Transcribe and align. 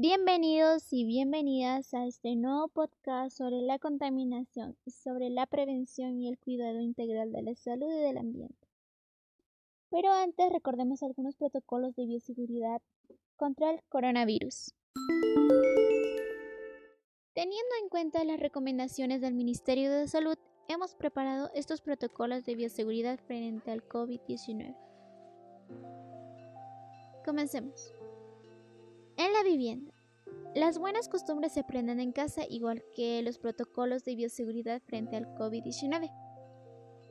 Bienvenidos 0.00 0.92
y 0.92 1.04
bienvenidas 1.04 1.92
a 1.92 2.06
este 2.06 2.36
nuevo 2.36 2.68
podcast 2.68 3.36
sobre 3.36 3.62
la 3.62 3.80
contaminación 3.80 4.76
y 4.84 4.92
sobre 4.92 5.28
la 5.28 5.44
prevención 5.46 6.20
y 6.20 6.28
el 6.28 6.38
cuidado 6.38 6.80
integral 6.80 7.32
de 7.32 7.42
la 7.42 7.56
salud 7.56 7.92
y 7.92 7.98
del 8.04 8.18
ambiente. 8.18 8.68
Pero 9.90 10.12
antes 10.12 10.52
recordemos 10.52 11.02
algunos 11.02 11.34
protocolos 11.34 11.96
de 11.96 12.06
bioseguridad 12.06 12.80
contra 13.34 13.72
el 13.72 13.82
coronavirus. 13.88 14.72
Teniendo 17.34 17.74
en 17.82 17.88
cuenta 17.88 18.22
las 18.22 18.38
recomendaciones 18.38 19.20
del 19.20 19.34
Ministerio 19.34 19.90
de 19.90 20.06
Salud, 20.06 20.36
hemos 20.68 20.94
preparado 20.94 21.50
estos 21.54 21.80
protocolos 21.80 22.44
de 22.44 22.54
bioseguridad 22.54 23.18
frente 23.18 23.72
al 23.72 23.82
COVID-19. 23.82 24.76
Comencemos. 27.24 27.97
En 29.28 29.34
la 29.34 29.42
vivienda. 29.42 29.92
Las 30.54 30.78
buenas 30.78 31.06
costumbres 31.06 31.52
se 31.52 31.60
aprenden 31.60 32.00
en 32.00 32.12
casa 32.12 32.44
igual 32.48 32.82
que 32.96 33.20
los 33.20 33.38
protocolos 33.38 34.02
de 34.02 34.14
bioseguridad 34.14 34.80
frente 34.80 35.16
al 35.16 35.26
COVID-19. 35.34 36.10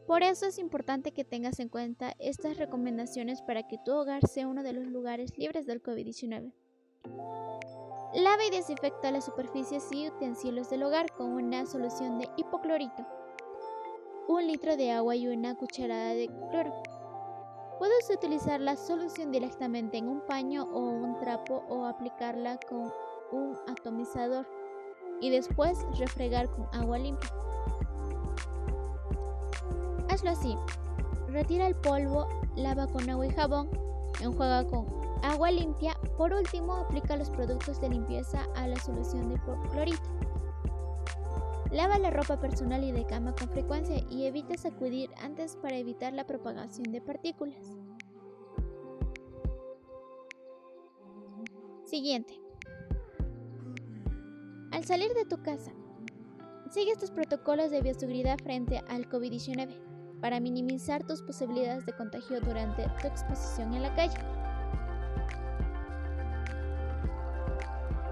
Por 0.08 0.24
eso 0.24 0.48
es 0.48 0.58
importante 0.58 1.12
que 1.12 1.24
tengas 1.24 1.60
en 1.60 1.70
cuenta 1.70 2.16
estas 2.18 2.58
recomendaciones 2.58 3.44
para 3.44 3.68
que 3.68 3.78
tu 3.86 3.94
hogar 3.94 4.26
sea 4.26 4.48
uno 4.48 4.64
de 4.64 4.74
los 4.74 4.88
lugares 4.88 5.38
libres 5.38 5.68
del 5.68 5.84
COVID-19. 5.84 6.52
Lava 8.16 8.46
y 8.48 8.50
desinfecta 8.50 9.12
las 9.12 9.26
superficies 9.26 9.84
y 9.92 10.08
utensilios 10.08 10.72
del 10.72 10.82
hogar 10.82 11.12
con 11.12 11.34
una 11.34 11.68
solución 11.68 12.18
de 12.18 12.28
hipoclorito, 12.36 13.06
un 14.28 14.48
litro 14.48 14.76
de 14.76 14.90
agua 14.90 15.16
y 15.16 15.28
una 15.28 15.54
cucharada 15.54 16.16
de 16.16 16.32
cloro. 16.50 16.97
Puedes 17.78 18.10
utilizar 18.10 18.60
la 18.60 18.76
solución 18.76 19.32
directamente 19.32 19.98
en 19.98 20.08
un 20.08 20.22
paño 20.22 20.64
o 20.64 20.80
un 20.80 21.20
trapo 21.20 21.64
o 21.70 21.86
aplicarla 21.86 22.58
con 22.68 22.92
un 23.32 23.56
atomizador 23.68 24.48
y 25.22 25.30
después 25.30 25.86
refregar 25.98 26.50
con 26.50 26.68
agua 26.74 26.98
limpia. 26.98 27.30
Hazlo 30.10 30.32
así. 30.32 30.56
Retira 31.28 31.68
el 31.68 31.76
polvo, 31.76 32.28
lava 32.56 32.88
con 32.88 33.08
agua 33.10 33.28
y 33.28 33.30
jabón, 33.30 33.70
enjuaga 34.22 34.66
con 34.68 34.88
agua 35.22 35.52
limpia. 35.52 35.96
Por 36.18 36.34
último, 36.34 36.78
aplica 36.78 37.16
los 37.16 37.30
productos 37.30 37.80
de 37.80 37.90
limpieza 37.90 38.48
a 38.56 38.68
la 38.68 38.78
solución 38.78 39.30
de 39.30 39.40
clorito. 39.72 40.10
Lava 41.72 42.00
la 42.00 42.12
ropa 42.12 42.40
personal 42.40 42.84
y 42.84 42.92
de 42.92 43.06
cama 43.06 43.36
con 43.36 43.50
frecuencia 43.50 44.02
y 44.10 44.26
evita 44.26 44.58
sacudir 44.58 45.10
antes 45.22 45.58
para 45.58 45.76
evitar 45.76 46.14
la 46.14 46.26
propagación 46.26 46.92
de 46.92 47.02
partículas. 47.02 47.77
Siguiente. 51.88 52.38
Al 54.74 54.84
salir 54.84 55.14
de 55.14 55.24
tu 55.24 55.42
casa, 55.42 55.72
sigue 56.70 56.92
estos 56.92 57.12
protocolos 57.12 57.72
de 57.72 57.82
bioseguridad 57.82 58.38
frente 58.40 58.84
al 58.90 59.08
COVID-19 59.08 59.70
para 60.20 60.42
minimizar 60.42 61.06
tus 61.08 61.22
posibilidades 61.22 61.86
de 61.86 61.94
contagio 61.94 62.42
durante 62.42 62.90
tu 63.02 63.08
exposición 63.08 63.74
en 63.74 63.84
la 63.84 63.96
calle. 63.96 64.18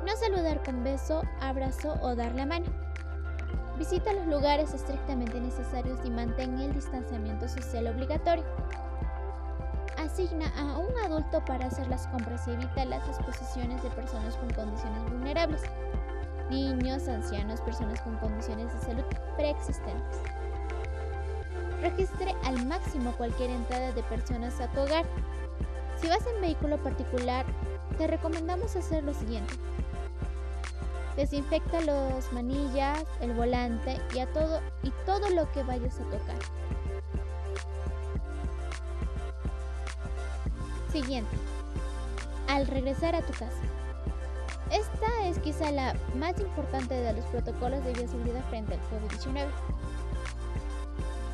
No 0.06 0.16
saludar 0.16 0.64
con 0.64 0.82
beso, 0.86 1.24
abrazo 1.42 2.00
o 2.02 2.16
dar 2.16 2.34
la 2.34 2.46
mano. 2.46 2.68
Visita 3.78 4.14
los 4.14 4.28
lugares 4.28 4.74
estrictamente 4.74 5.38
necesarios 5.42 6.00
y 6.06 6.12
mantén 6.12 6.58
el 6.60 6.74
distanciamiento 6.74 7.50
social 7.50 7.88
obligatorio. 7.88 8.46
Asigna 10.06 10.52
a 10.56 10.78
un 10.78 10.96
adulto 11.00 11.44
para 11.46 11.66
hacer 11.66 11.88
las 11.88 12.06
compras 12.08 12.48
y 12.48 12.52
evita 12.52 12.86
las 12.86 13.08
exposiciones 13.08 13.82
de 13.82 13.90
personas 13.90 14.36
con 14.36 14.54
condiciones 14.54 15.04
vulnerables, 15.12 15.64
niños, 16.48 17.08
ancianos, 17.08 17.60
personas 17.62 18.00
con 18.02 18.16
condiciones 18.18 18.72
de 18.72 18.80
salud 18.82 19.04
preexistentes. 19.36 20.20
Registre 21.82 22.36
al 22.44 22.68
máximo 22.68 23.14
cualquier 23.14 23.50
entrada 23.50 23.92
de 23.94 24.04
personas 24.04 24.62
a 24.62 24.68
tu 24.74 24.82
hogar. 24.82 25.06
Si 26.00 26.08
vas 26.08 26.24
en 26.36 26.40
vehículo 26.40 26.78
particular, 26.78 27.44
te 27.98 28.06
recomendamos 28.06 28.76
hacer 28.76 29.04
lo 29.04 29.14
siguiente. 29.14 29.56
Desinfecta 31.16 31.82
los 31.82 32.32
manillas, 32.32 33.04
el 33.22 33.34
volante 33.34 34.00
y, 34.14 34.20
a 34.20 34.32
todo, 34.32 34.62
y 34.84 34.92
todo 35.08 35.32
lo 35.32 35.52
que 35.52 35.64
vayas 35.64 36.00
a 36.00 36.04
tocar. 36.04 36.38
Siguiente. 40.96 41.36
Al 42.48 42.66
regresar 42.68 43.16
a 43.16 43.22
tu 43.22 43.34
casa. 43.34 43.62
Esta 44.72 45.28
es 45.28 45.38
quizá 45.40 45.70
la 45.70 45.94
más 46.16 46.40
importante 46.40 46.94
de 46.94 47.12
los 47.12 47.26
protocolos 47.26 47.84
de 47.84 47.92
bioseguridad 47.92 48.42
frente 48.46 48.76
al 48.76 48.80
COVID-19. 48.80 49.46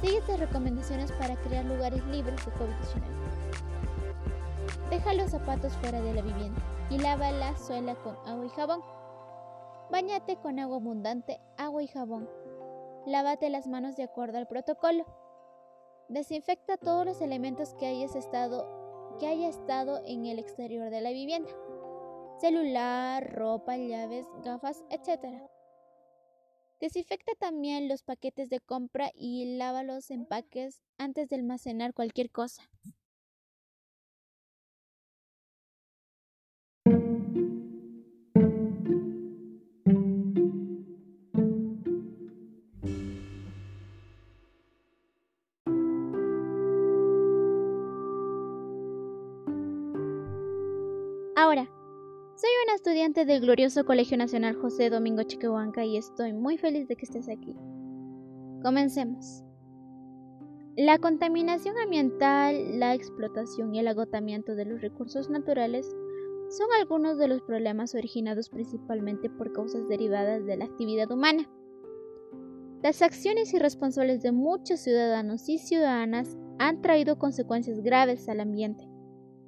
Sigue 0.02 0.18
estas 0.18 0.40
recomendaciones 0.40 1.12
para 1.12 1.36
crear 1.36 1.64
lugares 1.66 2.04
libres 2.08 2.44
de 2.44 2.52
COVID-19. 2.54 3.04
Deja 4.90 5.14
los 5.14 5.30
zapatos 5.30 5.74
fuera 5.74 6.02
de 6.02 6.16
la 6.16 6.24
vivienda 6.24 6.60
y 6.90 6.98
lava 6.98 7.30
la 7.30 7.56
suela 7.56 7.94
con 7.94 8.18
agua 8.26 8.46
y 8.48 8.50
jabón. 8.50 8.82
Bañate 9.92 10.38
con 10.38 10.58
agua 10.58 10.78
abundante, 10.78 11.40
agua 11.58 11.84
y 11.84 11.88
jabón. 11.88 12.28
Lávate 13.06 13.52
las 13.52 13.68
manos 13.68 13.96
de 13.96 14.06
acuerdo 14.06 14.40
al 14.40 14.48
protocolo. 14.48 15.06
Desinfecta 16.10 16.78
todos 16.78 17.06
los 17.06 17.22
elementos 17.22 17.76
que 17.76 17.86
hayas 17.86 18.16
estado 18.16 18.81
que 19.22 19.28
haya 19.28 19.50
estado 19.50 20.02
en 20.08 20.26
el 20.26 20.40
exterior 20.40 20.90
de 20.90 21.00
la 21.00 21.12
vivienda. 21.12 21.52
Celular, 22.40 23.32
ropa, 23.32 23.78
llaves, 23.78 24.26
gafas, 24.44 24.84
etc. 24.90 25.40
Desinfecta 26.80 27.34
también 27.38 27.88
los 27.88 28.02
paquetes 28.02 28.50
de 28.50 28.60
compra 28.60 29.12
y 29.14 29.58
lava 29.58 29.84
los 29.84 30.10
empaques 30.10 30.82
antes 30.98 31.30
de 31.30 31.36
almacenar 31.36 31.94
cualquier 31.94 32.32
cosa. 32.32 32.68
Soy 52.42 52.50
una 52.66 52.74
estudiante 52.74 53.24
del 53.24 53.42
glorioso 53.42 53.86
Colegio 53.86 54.18
Nacional 54.18 54.56
José 54.56 54.90
Domingo 54.90 55.22
Chiquehuanca 55.22 55.86
y 55.86 55.98
estoy 55.98 56.34
muy 56.34 56.58
feliz 56.58 56.88
de 56.88 56.96
que 56.96 57.06
estés 57.06 57.30
aquí. 57.30 57.56
Comencemos. 58.64 59.44
La 60.76 60.98
contaminación 60.98 61.78
ambiental, 61.78 62.80
la 62.80 62.96
explotación 62.96 63.76
y 63.76 63.80
el 63.80 63.88
agotamiento 63.88 64.56
de 64.56 64.66
los 64.66 64.82
recursos 64.82 65.30
naturales 65.30 65.86
son 66.50 66.68
algunos 66.80 67.20
de 67.20 67.28
los 67.28 67.44
problemas 67.44 67.94
originados 67.94 68.50
principalmente 68.50 69.30
por 69.30 69.54
causas 69.54 69.88
derivadas 69.88 70.44
de 70.44 70.58
la 70.58 70.66
actividad 70.66 71.12
humana. 71.12 71.48
Las 72.82 73.04
acciones 73.04 73.54
irresponsables 73.54 74.24
de 74.24 74.32
muchos 74.32 74.80
ciudadanos 74.80 75.48
y 75.48 75.60
ciudadanas 75.60 76.36
han 76.58 76.82
traído 76.82 77.20
consecuencias 77.20 77.82
graves 77.82 78.28
al 78.30 78.40
ambiente 78.40 78.91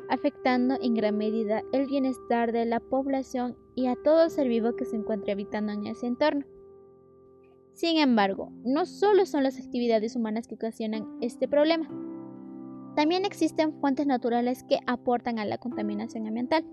afectando 0.10 0.78
en 0.82 0.94
gran 0.94 1.18
medida 1.18 1.64
el 1.72 1.88
bienestar 1.88 2.52
de 2.52 2.66
la 2.66 2.80
población 2.80 3.58
y 3.76 3.88
a 3.88 3.96
todo 4.04 4.30
ser 4.30 4.48
vivo 4.48 4.76
que 4.76 4.86
se 4.86 4.96
encuentre 4.96 5.32
habitando 5.32 5.74
en 5.74 5.88
ese 5.88 6.08
entorno. 6.08 6.46
Sin 7.74 7.98
embargo, 7.98 8.52
no 8.64 8.86
solo 8.86 9.26
son 9.26 9.44
las 9.44 9.60
actividades 9.60 10.16
humanas 10.16 10.48
que 10.48 10.56
ocasionan 10.56 11.08
este 11.22 11.48
problema, 11.48 11.90
también 12.96 13.26
existen 13.26 13.74
fuentes 13.80 14.06
naturales 14.06 14.64
que 14.64 14.78
aportan 14.86 15.40
a 15.40 15.46
la 15.46 15.58
contaminación 15.58 16.28
ambiental. 16.28 16.64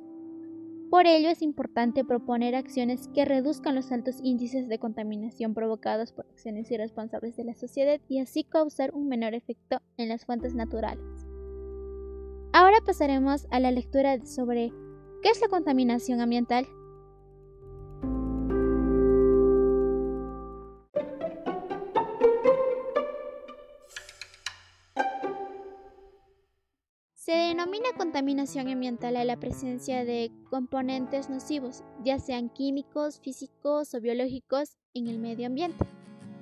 Por 0.91 1.07
ello 1.07 1.31
es 1.31 1.41
importante 1.41 2.05
proponer 2.05 2.55
acciones 2.55 3.09
que 3.15 3.25
reduzcan 3.25 3.75
los 3.75 3.91
altos 3.91 4.17
índices 4.23 4.69
de 4.69 4.79
contaminación 4.79 5.55
provocados 5.55 6.13
por 6.13 6.27
acciones 6.27 6.71
irresponsables 6.71 7.37
de 7.37 7.45
la 7.45 7.55
sociedad 7.55 8.01
y 8.09 8.19
así 8.19 8.45
causar 8.45 8.93
un 8.93 9.09
menor 9.09 9.35
efecto 9.35 9.81
en 9.97 10.09
las 10.09 10.27
fuentes 10.27 10.55
naturales. 10.55 11.30
Ahora 12.53 12.81
pasaremos 12.85 13.47
a 13.53 13.61
la 13.61 13.71
lectura 13.71 14.27
sobre 14.27 14.73
qué 15.23 15.29
es 15.29 15.41
la 15.41 15.47
contaminación 15.47 16.21
ambiental. 16.21 16.67
Se 27.15 27.33
denomina 27.33 27.91
contaminación 27.97 28.67
ambiental 28.67 29.17
a 29.17 29.25
la 29.25 29.39
presencia 29.39 30.05
de 30.05 30.33
componentes 30.51 31.31
nocivos, 31.31 31.85
ya 32.03 32.19
sean 32.19 32.49
químicos, 32.49 33.21
físicos 33.21 33.95
o 33.95 34.01
biológicos, 34.01 34.77
en 34.93 35.07
el 35.07 35.21
medio 35.21 35.47
ambiente, 35.47 35.87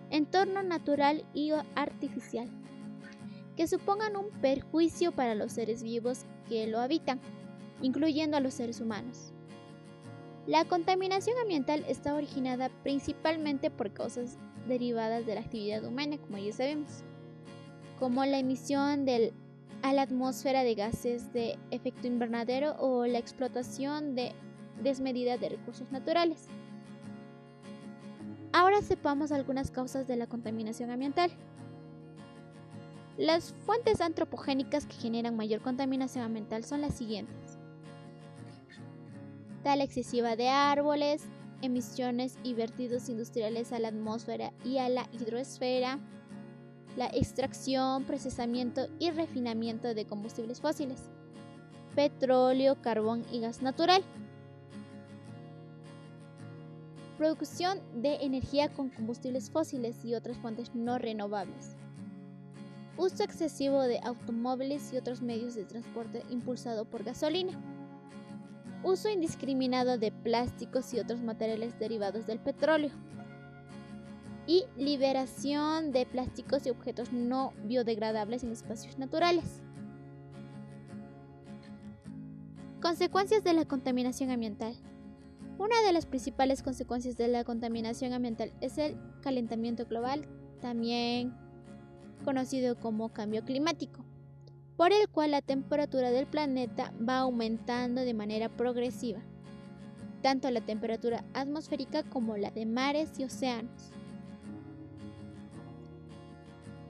entorno 0.09 0.63
natural 0.63 1.27
y 1.35 1.51
artificial 1.75 2.49
que 3.59 3.67
supongan 3.67 4.17
un 4.17 4.31
perjuicio 4.41 5.11
para 5.11 5.35
los 5.35 5.51
seres 5.51 5.83
vivos 5.83 6.21
que 6.49 6.69
lo 6.69 6.79
habitan, 6.79 7.19
incluyendo 7.83 8.37
a 8.37 8.41
los 8.41 8.55
seres 8.55 8.81
humanos. 8.81 9.33
La 10.47 10.65
contaminación 10.65 11.37
ambiental 11.43 11.85
está 11.89 12.15
originada 12.15 12.71
principalmente 12.85 13.69
por 13.69 13.93
causas 13.93 14.39
derivadas 14.69 15.27
de 15.27 15.35
la 15.35 15.41
actividad 15.41 15.85
humana, 15.85 16.19
como 16.19 16.39
ya 16.39 16.53
sabemos, 16.53 17.03
como 17.99 18.25
la 18.25 18.39
emisión 18.39 19.07
a 19.83 19.93
la 19.93 20.03
atmósfera 20.03 20.63
de 20.63 20.77
gases 20.77 21.33
de 21.33 21.59
efecto 21.73 22.07
invernadero 22.07 22.77
o 22.79 23.07
la 23.07 23.19
explotación 23.19 24.15
de 24.15 24.35
desmedida 24.85 25.37
de 25.37 25.49
recursos 25.49 25.91
naturales. 25.91 26.47
Ahora 28.53 28.83
sepamos 28.83 29.33
algunas 29.33 29.73
causas 29.73 30.07
de 30.07 30.15
la 30.15 30.29
contaminación 30.29 30.93
ambiental. 30.93 31.33
Las 33.19 33.53
fuentes 33.67 34.01
antropogénicas 34.01 34.87
que 34.87 34.95
generan 34.95 35.37
mayor 35.37 35.61
contaminación 35.61 36.25
ambiental 36.25 36.63
son 36.63 36.83
las 36.83 36.95
siguientes. 36.95 37.59
Tala 39.65 39.83
excesiva 39.83 40.37
de 40.37 40.49
árboles, 40.51 41.25
emisiones 41.61 42.39
y 42.45 42.55
vertidos 42.55 43.09
industriales 43.09 43.73
a 43.73 43.81
la 43.81 43.89
atmósfera 43.89 44.53
y 44.65 44.79
a 44.79 44.89
la 44.89 45.09
hidrosfera, 45.11 45.99
la 46.97 47.07
extracción, 47.09 48.05
procesamiento 48.05 48.87
y 49.01 49.11
refinamiento 49.11 49.95
de 49.95 50.07
combustibles 50.07 50.61
fósiles, 50.61 51.11
petróleo, 51.97 52.81
carbón 52.81 53.25
y 53.33 53.41
gas 53.41 53.63
natural. 53.63 54.05
Producción 57.17 57.81
de 58.01 58.15
energía 58.23 58.73
con 58.73 58.91
combustibles 58.91 59.51
fósiles 59.51 60.05
y 60.05 60.15
otras 60.15 60.39
fuentes 60.39 60.73
no 60.73 60.99
renovables. 60.99 61.75
Uso 62.99 63.23
excesivo 63.23 63.83
de 63.83 64.01
automóviles 64.03 64.93
y 64.93 64.97
otros 64.97 65.23
medios 65.23 65.55
de 65.55 65.65
transporte 65.65 66.25
impulsado 66.31 66.85
por 66.85 67.05
gasolina. 67.05 67.53
Uso 68.83 69.09
indiscriminado 69.09 69.99
de 69.99 70.11
plásticos 70.11 70.93
y 70.93 70.99
otros 70.99 71.21
materiales 71.21 71.79
derivados 71.79 72.27
del 72.27 72.41
petróleo. 72.41 72.91
Y 74.49 74.65
liberación 74.77 75.93
de 75.93 76.07
plásticos 76.07 76.67
y 76.67 76.71
objetos 76.71 77.13
no 77.13 77.53
biodegradables 77.67 78.43
en 78.43 78.51
espacios 78.51 78.99
naturales. 78.99 79.63
Consecuencias 82.83 83.45
de 83.45 83.53
la 83.53 83.65
contaminación 83.65 84.33
ambiental. 84.33 84.75
Una 85.57 85.81
de 85.83 85.93
las 85.93 86.07
principales 86.07 86.65
consecuencias 86.65 87.17
de 87.17 87.29
la 87.29 87.45
contaminación 87.45 88.13
ambiental 88.13 88.53
es 88.61 88.77
el 88.77 88.97
calentamiento 89.23 89.87
global, 89.87 90.27
también 90.61 91.33
conocido 92.25 92.79
como 92.79 93.13
cambio 93.13 93.45
climático, 93.45 94.05
por 94.77 94.93
el 94.93 95.09
cual 95.09 95.33
la 95.33 95.43
temperatura 95.43 96.11
del 96.11 96.27
planeta 96.27 96.93
va 97.07 97.19
aumentando 97.19 98.03
de 98.03 98.15
manera 98.15 98.49
progresiva, 98.49 99.21
tanto 100.23 100.51
la 100.51 100.61
temperatura 100.61 101.25
atmosférica 101.35 102.03
como 102.03 102.37
la 102.37 102.51
de 102.51 102.67
mares 102.67 103.19
y 103.19 103.25
océanos. 103.25 103.93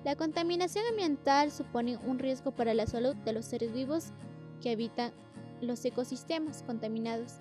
La 0.05 0.17
contaminación 0.17 0.85
ambiental 0.91 1.51
supone 1.51 1.99
un 1.99 2.19
riesgo 2.19 2.53
para 2.53 2.73
la 2.73 2.87
salud 2.87 3.15
de 3.17 3.33
los 3.33 3.45
seres 3.45 3.73
vivos 3.73 4.13
que 4.61 4.71
habitan 4.73 5.13
los 5.61 5.85
ecosistemas 5.85 6.63
contaminados, 6.63 7.41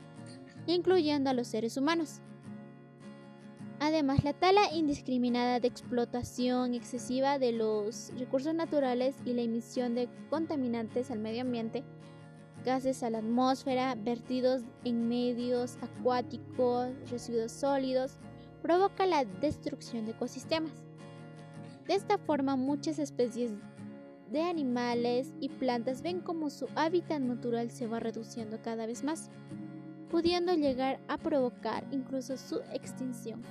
incluyendo 0.66 1.30
a 1.30 1.34
los 1.34 1.48
seres 1.48 1.78
humanos. 1.78 2.22
Además, 3.79 4.24
la 4.24 4.33
tala 4.33 4.74
indiscriminada 4.74 5.59
de 5.59 5.68
explotación 5.68 6.74
excesiva 6.74 7.38
de 7.38 7.51
los 7.51 8.12
recursos 8.18 8.56
naturales 8.56 9.15
y 9.24 9.33
la 9.33 9.44
emisión 9.44 9.94
de 9.94 10.09
contaminantes 10.31 11.12
al 11.12 11.19
medio 11.19 11.41
ambiente, 11.41 11.83
gases 12.65 13.03
a 13.03 13.12
la 13.12 13.19
atmósfera, 13.19 13.95
vertidos 13.95 14.63
en 14.83 15.07
medios 15.07 15.77
acuáticos, 15.81 16.89
residuos 17.09 17.51
sólidos, 17.51 18.18
provoca 18.63 19.06
la 19.06 19.25
destrucción 19.25 20.06
de 20.06 20.12
ecosistemas. 20.12 20.74
De 21.88 21.94
esta 21.94 22.18
forma, 22.18 22.56
muchas 22.56 22.97
especies 22.97 23.53
de 24.31 24.41
animales 24.41 25.33
y 25.39 25.50
plantas 25.50 26.01
ven 26.01 26.19
como 26.19 26.50
su 26.50 26.68
hábitat 26.75 27.21
natural 27.21 27.69
se 27.69 27.88
va 27.88 28.00
reduciendo 28.00 28.59
cada 28.62 28.88
vez 28.88 29.03
más, 29.03 29.29
pudiendo 30.09 30.53
llegar 30.53 31.00
a 31.07 31.18
provocar 31.18 31.85
incluso 31.91 32.38
su 32.38 32.59
extinción. 32.74 33.41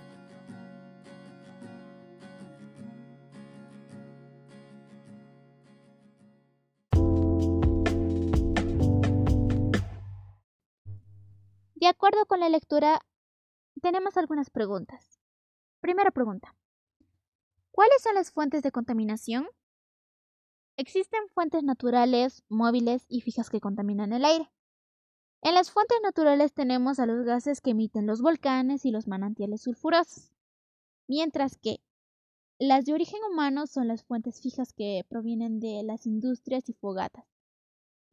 De 11.87 11.91
acuerdo 11.91 12.27
con 12.27 12.41
la 12.41 12.49
lectura, 12.49 13.01
tenemos 13.81 14.17
algunas 14.17 14.51
preguntas. 14.51 15.21
Primera 15.79 16.11
pregunta. 16.11 16.53
¿Cuáles 17.71 18.03
son 18.03 18.17
las 18.17 18.33
fuentes 18.33 18.65
de 18.65 18.73
contaminación? 18.73 19.47
Existen 20.77 21.29
fuentes 21.29 21.63
naturales, 21.63 22.43
móviles 22.49 23.07
y 23.09 23.21
fijas 23.21 23.51
que 23.51 23.61
contaminan 23.61 24.13
el 24.13 24.25
aire. 24.25 24.51
En 25.43 25.55
las 25.55 25.71
fuentes 25.71 25.99
naturales 26.03 26.53
tenemos 26.53 26.99
a 26.99 27.07
los 27.07 27.25
gases 27.25 27.61
que 27.61 27.71
emiten 27.71 28.05
los 28.05 28.21
volcanes 28.21 28.85
y 28.85 28.91
los 28.91 29.07
manantiales 29.07 29.63
sulfurosos, 29.63 30.33
mientras 31.07 31.57
que 31.57 31.77
las 32.59 32.85
de 32.85 32.95
origen 32.95 33.21
humano 33.31 33.69
son 33.69 33.87
las 33.87 34.03
fuentes 34.03 34.41
fijas 34.41 34.73
que 34.73 35.07
provienen 35.09 35.61
de 35.61 35.85
las 35.85 36.05
industrias 36.05 36.69
y 36.69 36.73
fogatas 36.73 37.36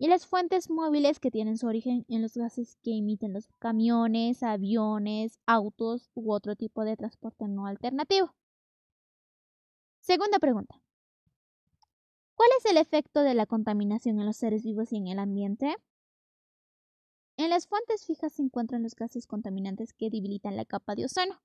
y 0.04 0.08
las 0.10 0.28
fuentes 0.28 0.70
móviles 0.70 1.22
que 1.22 1.32
tienen 1.32 1.58
su 1.58 1.66
origen 1.66 2.06
en 2.10 2.22
los 2.22 2.34
gases 2.34 2.76
que 2.84 2.92
emiten 2.92 3.32
los 3.32 3.48
camiones, 3.60 4.44
aviones, 4.44 5.40
autos 5.46 6.12
u 6.14 6.34
otro 6.34 6.58
tipo 6.58 6.84
de 6.84 6.98
transporte 6.98 7.48
no 7.48 7.68
alternativo. 7.68 8.36
Segunda 10.02 10.40
pregunta. 10.40 10.82
¿Cuál 12.36 12.50
es 12.58 12.66
el 12.66 12.76
efecto 12.76 13.22
de 13.22 13.34
la 13.34 13.46
contaminación 13.46 14.20
en 14.20 14.26
los 14.26 14.36
seres 14.36 14.64
vivos 14.64 14.92
y 14.92 14.98
en 14.98 15.08
el 15.08 15.20
ambiente? 15.20 15.74
En 17.38 17.50
las 17.50 17.66
fuentes 17.68 18.06
fijas 18.06 18.34
se 18.34 18.42
encuentran 18.42 18.84
los 18.84 18.96
gases 18.96 19.26
contaminantes 19.26 19.94
que 19.94 20.10
debilitan 20.10 20.58
la 20.58 20.66
capa 20.66 20.96
de 20.96 21.06
ozono. 21.06 21.42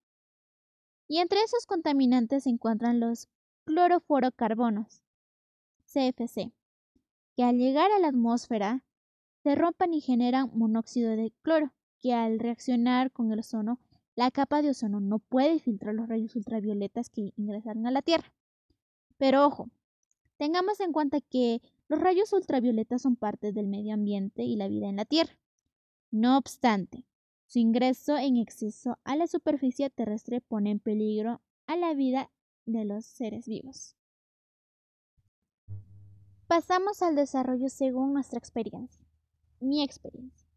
Y 1.07 1.19
entre 1.19 1.43
esos 1.43 1.65
contaminantes 1.65 2.43
se 2.43 2.51
encuentran 2.51 2.99
los 2.99 3.29
cloroforocarbonos, 3.67 5.05
CFC, 5.85 6.53
que 7.39 7.45
al 7.45 7.57
llegar 7.57 7.93
a 7.93 8.01
la 8.01 8.09
atmósfera 8.09 8.83
se 9.45 9.55
rompen 9.55 9.95
y 9.95 10.01
generan 10.01 10.51
monóxido 10.55 11.15
de 11.15 11.33
cloro, 11.43 11.73
que 12.01 12.13
al 12.13 12.41
reaccionar 12.41 13.13
con 13.13 13.31
el 13.31 13.39
ozono, 13.39 13.79
la 14.17 14.33
capa 14.33 14.61
de 14.61 14.71
ozono 14.71 14.99
no 14.99 15.21
puede 15.21 15.61
filtrar 15.61 15.95
los 15.95 16.09
rayos 16.09 16.35
ultravioletas 16.35 17.11
que 17.11 17.33
ingresan 17.37 17.87
a 17.87 17.93
la 17.93 18.03
Tierra. 18.03 18.35
Pero 19.19 19.47
ojo, 19.47 19.71
tengamos 20.37 20.81
en 20.81 20.91
cuenta 20.91 21.21
que 21.21 21.63
los 21.87 22.01
rayos 22.01 22.33
ultravioletas 22.33 23.03
son 23.03 23.15
parte 23.15 23.53
del 23.53 23.69
medio 23.69 23.95
ambiente 23.95 24.43
y 24.43 24.57
la 24.57 24.67
vida 24.67 24.89
en 24.89 24.97
la 24.97 25.05
Tierra. 25.05 25.39
No 26.11 26.39
obstante, 26.39 27.05
su 27.47 27.61
ingreso 27.61 28.19
en 28.19 28.37
exceso 28.37 28.99
a 29.05 29.15
la 29.15 29.29
superficie 29.29 29.91
terrestre 29.91 30.41
pone 30.41 30.73
en 30.73 30.81
peligro 30.81 31.41
a 31.69 31.77
la 31.77 31.95
vida 31.95 32.33
de 32.67 32.85
los 32.85 33.07
seres 33.07 33.47
vivos. 33.47 33.98
Pasamos 36.49 37.03
al 37.03 37.15
desarrollo 37.15 37.69
según 37.69 38.15
nuestra 38.15 38.39
experiencia. 38.39 39.05
Mi 39.61 39.85
experiencia. 39.85 40.49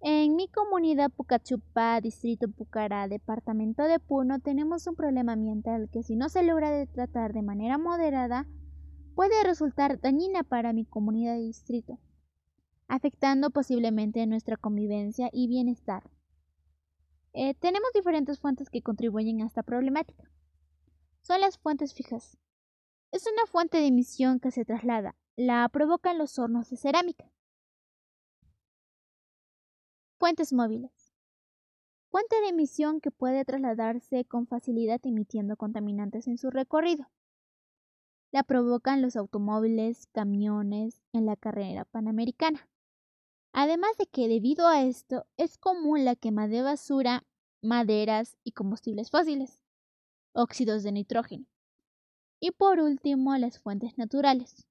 En 0.00 0.36
mi 0.36 0.48
comunidad 0.48 1.10
Pucachupá, 1.10 2.00
distrito 2.00 2.48
Pucará, 2.48 3.06
departamento 3.06 3.82
de 3.82 3.98
Puno, 3.98 4.40
tenemos 4.40 4.86
un 4.86 4.94
problema 4.94 5.34
ambiental 5.34 5.90
que 5.92 6.02
si 6.02 6.16
no 6.16 6.30
se 6.30 6.42
logra 6.42 6.86
tratar 6.86 7.34
de 7.34 7.42
manera 7.42 7.76
moderada, 7.76 8.46
puede 9.14 9.44
resultar 9.44 10.00
dañina 10.00 10.44
para 10.44 10.72
mi 10.72 10.86
comunidad 10.86 11.36
y 11.36 11.48
distrito, 11.48 11.98
afectando 12.88 13.50
posiblemente 13.50 14.26
nuestra 14.26 14.56
convivencia 14.56 15.28
y 15.30 15.46
bienestar. 15.46 16.10
Eh, 17.34 17.52
tenemos 17.52 17.90
diferentes 17.92 18.40
fuentes 18.40 18.70
que 18.70 18.80
contribuyen 18.80 19.42
a 19.42 19.46
esta 19.46 19.62
problemática. 19.62 20.30
Son 21.20 21.38
las 21.42 21.58
fuentes 21.58 21.92
fijas, 21.92 22.38
es 23.12 23.26
una 23.26 23.46
fuente 23.46 23.78
de 23.78 23.86
emisión 23.86 24.40
que 24.40 24.50
se 24.50 24.64
traslada. 24.64 25.16
La 25.36 25.68
provocan 25.68 26.18
los 26.18 26.38
hornos 26.38 26.70
de 26.70 26.76
cerámica. 26.76 27.30
Fuentes 30.18 30.52
móviles. 30.52 31.12
Fuente 32.10 32.40
de 32.40 32.48
emisión 32.48 33.00
que 33.00 33.10
puede 33.10 33.44
trasladarse 33.44 34.24
con 34.24 34.46
facilidad 34.46 35.00
emitiendo 35.04 35.56
contaminantes 35.56 36.26
en 36.26 36.38
su 36.38 36.50
recorrido. 36.50 37.10
La 38.32 38.42
provocan 38.42 39.02
los 39.02 39.16
automóviles, 39.16 40.06
camiones 40.12 41.02
en 41.12 41.26
la 41.26 41.36
carrera 41.36 41.84
panamericana. 41.84 42.68
Además 43.52 43.96
de 43.98 44.06
que 44.06 44.28
debido 44.28 44.68
a 44.68 44.82
esto 44.82 45.26
es 45.36 45.58
común 45.58 46.04
la 46.04 46.16
quema 46.16 46.48
de 46.48 46.62
basura, 46.62 47.24
maderas 47.62 48.36
y 48.44 48.52
combustibles 48.52 49.10
fósiles, 49.10 49.62
óxidos 50.32 50.82
de 50.82 50.92
nitrógeno. 50.92 51.46
Y 52.40 52.50
por 52.50 52.80
último, 52.80 53.36
las 53.36 53.58
fuentes 53.58 53.96
naturales. 53.96 54.66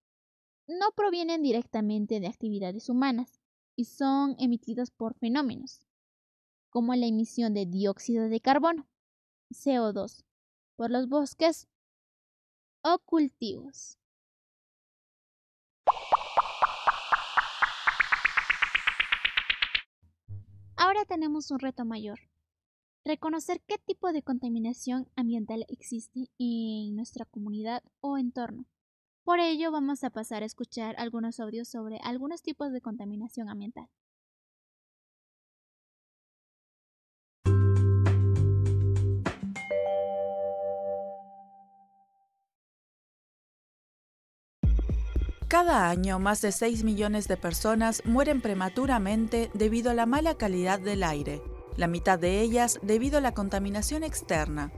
No 0.68 0.92
provienen 0.96 1.42
directamente 1.42 2.20
de 2.20 2.28
actividades 2.28 2.90
humanas 2.90 3.40
y 3.76 3.86
son 3.86 4.36
emitidas 4.40 4.92
por 4.92 5.16
fenómenos, 5.16 5.86
como 6.70 6.96
la 6.96 7.06
emisión 7.06 7.54
de 7.54 7.66
dióxido 7.66 8.30
de 8.30 8.40
carbono, 8.40 8.88
CO2, 9.52 10.24
por 10.76 10.92
los 10.92 11.08
bosques 11.08 11.68
o 12.84 13.00
cultivos. 13.00 13.98
Ahora 20.78 21.06
tenemos 21.06 21.52
un 21.52 21.60
reto 21.60 21.86
mayor, 21.86 22.20
reconocer 23.06 23.62
qué 23.68 23.78
tipo 23.78 24.12
de 24.12 24.24
contaminación 24.24 25.08
ambiental 25.16 25.66
existe 25.70 26.32
en 26.40 26.96
nuestra 26.96 27.26
comunidad 27.26 27.84
o 28.02 28.18
entorno. 28.18 28.66
Por 29.24 29.40
ello 29.40 29.72
vamos 29.72 30.04
a 30.04 30.10
pasar 30.10 30.44
a 30.44 30.48
escuchar 30.48 30.96
algunos 30.98 31.40
audios 31.40 31.68
sobre 31.68 32.00
algunos 32.04 32.42
tipos 32.42 32.72
de 32.72 32.82
contaminación 32.82 33.48
ambiental. 33.48 33.88
Cada 45.48 45.90
año, 45.90 46.20
más 46.20 46.42
de 46.42 46.52
6 46.52 46.84
millones 46.84 47.28
de 47.28 47.38
personas 47.38 48.02
mueren 48.04 48.42
prematuramente 48.42 49.52
debido 49.54 49.92
a 49.92 49.94
la 49.94 50.06
mala 50.06 50.36
calidad 50.36 50.80
del 50.80 51.04
aire, 51.04 51.42
la 51.78 51.88
mitad 51.88 52.20
de 52.20 52.42
ellas 52.42 52.80
debido 52.82 53.18
a 53.18 53.22
la 53.22 53.34
contaminación 53.34 54.04
externa. 54.04 54.72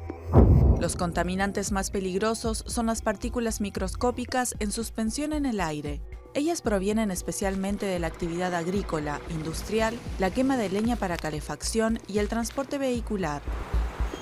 Los 0.80 0.96
contaminantes 0.96 1.72
más 1.72 1.90
peligrosos 1.90 2.64
son 2.68 2.86
las 2.86 3.02
partículas 3.02 3.62
microscópicas 3.62 4.56
en 4.60 4.72
suspensión 4.72 5.34
en 5.34 5.46
el 5.46 5.60
aire. 5.60 6.02
Ellas 6.36 6.62
provienen 6.62 7.10
especialmente 7.10 7.88
de 7.88 7.98
la 7.98 8.08
actividad 8.08 8.54
agrícola, 8.54 9.20
industrial, 9.30 9.98
la 10.20 10.30
quema 10.30 10.56
de 10.56 10.70
leña 10.70 10.96
para 10.96 11.18
calefacción 11.18 12.00
y 12.08 12.20
el 12.20 12.28
transporte 12.28 12.78
vehicular. 12.78 13.42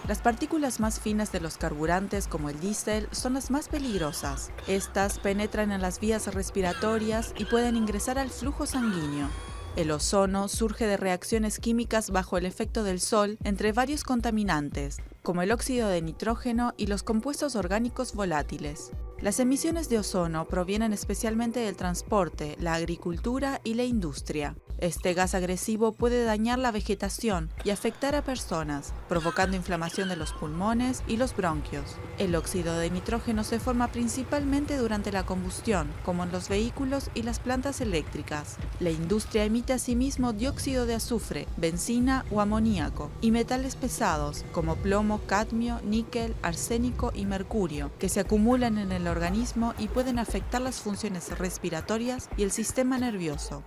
Las 0.08 0.20
partículas 0.20 0.80
más 0.80 1.00
finas 1.00 1.32
de 1.32 1.42
los 1.42 1.58
carburantes, 1.58 2.28
como 2.28 2.50
el 2.50 2.60
diésel, 2.60 3.10
son 3.12 3.34
las 3.34 3.52
más 3.52 3.68
peligrosas. 3.68 4.52
Estas 4.68 5.20
penetran 5.20 5.72
en 5.72 5.82
las 5.82 6.00
vías 6.00 6.34
respiratorias 6.34 7.34
y 7.38 7.46
pueden 7.46 7.76
ingresar 7.76 8.20
al 8.20 8.30
flujo 8.30 8.66
sanguíneo. 8.66 9.28
El 9.76 9.92
ozono 9.92 10.48
surge 10.48 10.88
de 10.88 10.96
reacciones 10.96 11.60
químicas 11.60 12.10
bajo 12.10 12.38
el 12.38 12.46
efecto 12.46 12.86
del 12.86 13.02
sol 13.02 13.38
entre 13.44 13.74
varios 13.74 14.06
contaminantes, 14.06 15.00
como 15.22 15.42
el 15.42 15.52
óxido 15.52 15.90
de 15.90 16.02
nitrógeno 16.02 16.74
y 16.78 16.88
los 16.88 17.04
compuestos 17.04 17.58
orgánicos 17.58 18.14
volátiles. 18.14 18.94
Las 19.20 19.42
emisiones 19.42 19.90
de 19.90 20.00
ozono 20.00 20.46
provienen 20.46 20.94
especialmente 20.94 21.60
del 21.60 21.76
transporte, 21.76 22.56
la 22.58 22.76
agricultura 22.76 23.60
y 23.66 23.74
la 23.74 23.84
industria. 23.84 24.56
Este 24.78 25.14
gas 25.14 25.36
agresivo 25.36 25.94
puede 25.94 26.26
dañar 26.26 26.60
la 26.60 26.72
vegetación 26.72 27.50
y 27.64 27.70
afectar 27.70 28.14
a 28.14 28.24
personas, 28.24 28.94
provocando 29.08 29.56
inflamación 29.56 30.10
de 30.10 30.18
los 30.18 30.34
pulmones 30.34 31.02
y 31.08 31.16
los 31.16 31.36
bronquios. 31.36 31.96
El 32.18 32.36
óxido 32.36 32.78
de 32.78 32.90
nitrógeno 32.90 33.46
se 33.46 33.60
forma 33.60 33.88
principalmente 33.88 34.78
durante 34.78 35.14
la 35.14 35.26
combustión, 35.26 35.88
como 36.04 36.24
en 36.24 36.32
los 36.34 36.50
vehículos 36.50 37.10
y 37.14 37.24
las 37.24 37.40
plantas 37.40 37.80
eléctricas. 37.80 38.58
La 38.82 38.92
industria 38.92 39.46
emite 39.46 39.72
asimismo 39.72 40.34
dióxido 40.34 40.86
de 40.86 40.96
azufre, 40.96 41.48
benzina 41.56 42.26
o 42.30 42.42
amoníaco, 42.42 43.12
y 43.22 43.32
metales 43.32 43.78
pesados 43.78 44.44
como 44.52 44.76
plomo, 44.76 45.22
cadmio, 45.26 45.80
níquel, 45.86 46.36
arsénico 46.42 47.14
y 47.16 47.26
mercurio, 47.26 47.92
que 47.98 48.10
se 48.10 48.20
acumulan 48.20 48.78
en 48.78 48.92
el 48.92 49.08
organismo 49.08 49.74
y 49.78 49.88
pueden 49.88 50.20
afectar 50.20 50.62
las 50.62 50.82
funciones 50.82 51.38
respiratorias 51.38 52.30
y 52.36 52.44
el 52.44 52.52
sistema 52.52 52.98
nervioso. 52.98 53.64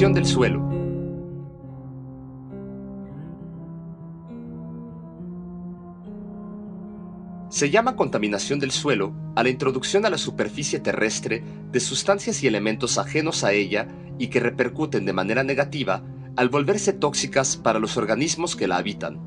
Del 0.00 0.24
suelo. 0.24 0.66
Se 7.50 7.68
llama 7.68 7.96
contaminación 7.96 8.58
del 8.60 8.70
suelo 8.70 9.12
a 9.36 9.42
la 9.42 9.50
introducción 9.50 10.06
a 10.06 10.10
la 10.10 10.16
superficie 10.16 10.80
terrestre 10.80 11.44
de 11.70 11.80
sustancias 11.80 12.42
y 12.42 12.46
elementos 12.46 12.96
ajenos 12.96 13.44
a 13.44 13.52
ella 13.52 13.88
y 14.18 14.28
que 14.28 14.40
repercuten 14.40 15.04
de 15.04 15.12
manera 15.12 15.44
negativa 15.44 16.02
al 16.34 16.48
volverse 16.48 16.94
tóxicas 16.94 17.58
para 17.58 17.78
los 17.78 17.98
organismos 17.98 18.56
que 18.56 18.68
la 18.68 18.78
habitan. 18.78 19.20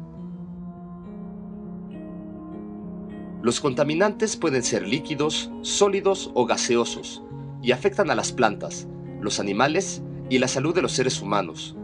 Los 3.43 3.59
contaminantes 3.61 4.37
pueden 4.37 4.63
ser 4.63 4.87
líquidos, 4.87 5.51
sólidos 5.61 6.31
o 6.33 6.47
gaseosos 6.47 7.21
y 7.61 7.73
afectan 7.73 8.09
a 8.09 8.15
las 8.15 8.31
plantas, 8.31 8.87
los 9.21 9.39
animales 9.39 10.01
y 10.29 10.39
la 10.39 10.47
salud 10.47 10.73
de 10.73 10.81
los 10.81 10.91
seres 10.91 11.21
humanos. 11.21 11.75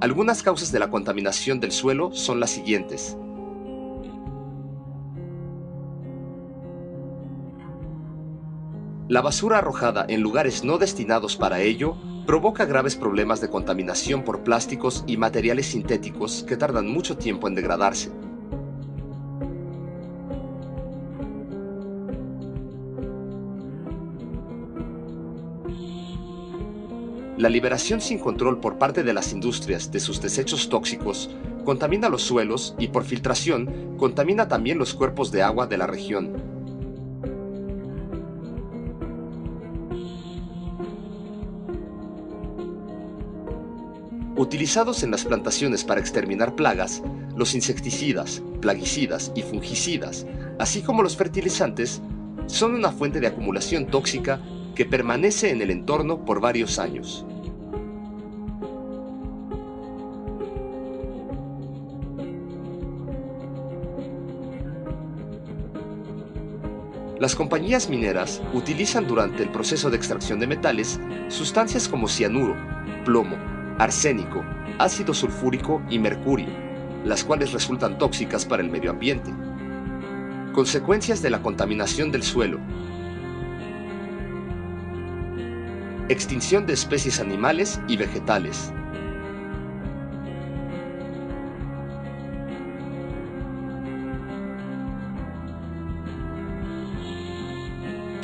Algunas 0.00 0.42
causas 0.42 0.70
de 0.70 0.78
la 0.78 0.90
contaminación 0.90 1.60
del 1.60 1.72
suelo 1.72 2.12
son 2.12 2.38
las 2.38 2.50
siguientes. 2.50 3.16
La 9.08 9.22
basura 9.22 9.58
arrojada 9.58 10.04
en 10.08 10.22
lugares 10.22 10.64
no 10.64 10.78
destinados 10.78 11.36
para 11.36 11.60
ello 11.60 11.96
provoca 12.26 12.64
graves 12.64 12.96
problemas 12.96 13.40
de 13.40 13.50
contaminación 13.50 14.24
por 14.24 14.42
plásticos 14.42 15.04
y 15.06 15.16
materiales 15.16 15.66
sintéticos 15.66 16.42
que 16.46 16.56
tardan 16.56 16.88
mucho 16.88 17.16
tiempo 17.16 17.46
en 17.46 17.54
degradarse. 17.54 18.10
La 27.44 27.50
liberación 27.50 28.00
sin 28.00 28.18
control 28.18 28.58
por 28.58 28.78
parte 28.78 29.02
de 29.02 29.12
las 29.12 29.30
industrias 29.34 29.92
de 29.92 30.00
sus 30.00 30.22
desechos 30.22 30.70
tóxicos 30.70 31.28
contamina 31.62 32.08
los 32.08 32.22
suelos 32.22 32.74
y 32.78 32.88
por 32.88 33.04
filtración 33.04 33.98
contamina 33.98 34.48
también 34.48 34.78
los 34.78 34.94
cuerpos 34.94 35.30
de 35.30 35.42
agua 35.42 35.66
de 35.66 35.76
la 35.76 35.86
región. 35.86 36.32
Utilizados 44.36 45.02
en 45.02 45.10
las 45.10 45.26
plantaciones 45.26 45.84
para 45.84 46.00
exterminar 46.00 46.54
plagas, 46.54 47.02
los 47.36 47.54
insecticidas, 47.54 48.42
plaguicidas 48.62 49.32
y 49.34 49.42
fungicidas, 49.42 50.24
así 50.58 50.80
como 50.80 51.02
los 51.02 51.14
fertilizantes, 51.14 52.00
son 52.46 52.74
una 52.74 52.90
fuente 52.90 53.20
de 53.20 53.26
acumulación 53.26 53.84
tóxica 53.88 54.40
que 54.74 54.86
permanece 54.86 55.50
en 55.50 55.60
el 55.60 55.70
entorno 55.70 56.24
por 56.24 56.40
varios 56.40 56.78
años. 56.78 57.26
Las 67.24 67.36
compañías 67.36 67.88
mineras 67.88 68.42
utilizan 68.52 69.06
durante 69.06 69.42
el 69.42 69.48
proceso 69.48 69.88
de 69.88 69.96
extracción 69.96 70.40
de 70.40 70.46
metales 70.46 71.00
sustancias 71.28 71.88
como 71.88 72.06
cianuro, 72.06 72.54
plomo, 73.06 73.38
arsénico, 73.78 74.44
ácido 74.78 75.14
sulfúrico 75.14 75.80
y 75.88 75.98
mercurio, 75.98 76.50
las 77.02 77.24
cuales 77.24 77.54
resultan 77.54 77.96
tóxicas 77.96 78.44
para 78.44 78.62
el 78.62 78.68
medio 78.68 78.90
ambiente. 78.90 79.32
Consecuencias 80.52 81.22
de 81.22 81.30
la 81.30 81.40
contaminación 81.40 82.12
del 82.12 82.22
suelo, 82.22 82.60
Extinción 86.10 86.66
de 86.66 86.74
especies 86.74 87.20
animales 87.20 87.80
y 87.88 87.96
vegetales. 87.96 88.70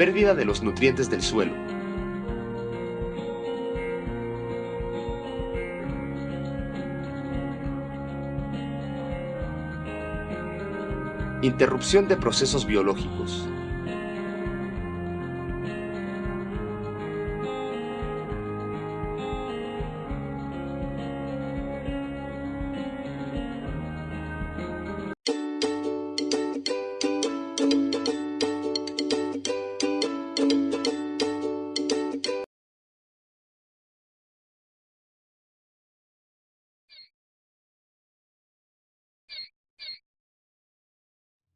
Pérdida 0.01 0.35
de 0.35 0.47
los 0.47 0.63
nutrientes 0.63 1.11
del 1.11 1.21
suelo. 1.21 1.53
Interrupción 11.43 12.09
de 12.09 12.17
procesos 12.17 12.65
biológicos. 12.65 13.47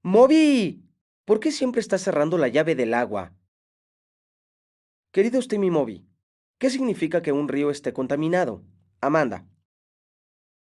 ¡Moby! 0.07 0.85
¿Por 1.25 1.41
qué 1.41 1.51
siempre 1.51 1.81
está 1.81 1.97
cerrando 1.97 2.37
la 2.37 2.49
llave 2.49 2.75
del 2.75 2.93
agua? 2.93 3.33
Querido 5.13 5.41
Timmy 5.41 5.71
Moby, 5.71 6.07
¿qué 6.59 6.69
significa 6.69 7.23
que 7.23 7.33
un 7.33 7.49
río 7.49 7.71
esté 7.71 7.95
contaminado? 7.95 8.63
Amanda. 9.01 9.47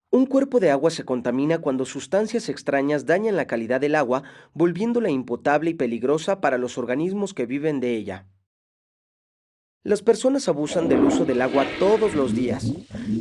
Un 0.09 0.25
cuerpo 0.25 0.59
de 0.59 0.69
agua 0.69 0.91
se 0.91 1.05
contamina 1.05 1.59
cuando 1.59 1.85
sustancias 1.85 2.49
extrañas 2.49 3.05
dañan 3.05 3.37
la 3.37 3.47
calidad 3.47 3.79
del 3.79 3.95
agua, 3.95 4.23
volviéndola 4.53 5.09
impotable 5.09 5.69
y 5.69 5.75
peligrosa 5.75 6.41
para 6.41 6.57
los 6.57 6.77
organismos 6.77 7.33
que 7.33 7.45
viven 7.45 7.79
de 7.79 7.95
ella. 7.95 8.27
Las 9.83 10.03
personas 10.03 10.47
abusan 10.47 10.89
del 10.89 11.05
uso 11.05 11.25
del 11.25 11.41
agua 11.41 11.65
todos 11.79 12.13
los 12.13 12.35
días. 12.35 12.71